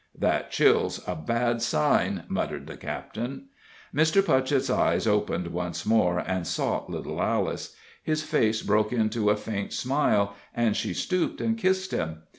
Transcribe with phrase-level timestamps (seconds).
[0.17, 3.49] "That chill's a bad sign," muttered the captain.
[3.93, 4.23] Mr.
[4.25, 9.73] Putchett's eyes opened once more, and sought little Alice; his face broke into a faint
[9.73, 12.23] smile, and she stooped and kissed him.